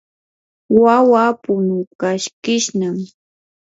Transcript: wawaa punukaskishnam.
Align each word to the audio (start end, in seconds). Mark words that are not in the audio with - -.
wawaa 0.81 1.31
punukaskishnam. 1.43 2.97